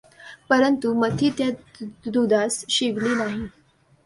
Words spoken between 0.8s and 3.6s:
मथी त्या दुधास शिवली नाही.